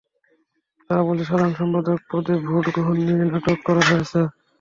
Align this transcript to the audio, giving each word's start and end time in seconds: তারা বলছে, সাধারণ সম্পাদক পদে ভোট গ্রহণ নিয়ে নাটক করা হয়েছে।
তারা 0.89 1.01
বলছে, 1.07 1.25
সাধারণ 1.25 1.53
সম্পাদক 1.59 1.97
পদে 2.09 2.33
ভোট 2.45 2.65
গ্রহণ 2.75 2.95
নিয়ে 2.99 3.25
নাটক 3.25 3.57
করা 3.67 3.81
হয়েছে। 3.89 4.19